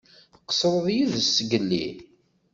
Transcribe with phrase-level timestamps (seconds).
[0.37, 1.87] Tqeṣṣreḍ yid-s zgelli?